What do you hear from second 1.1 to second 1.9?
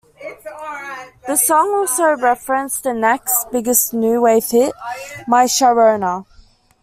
The song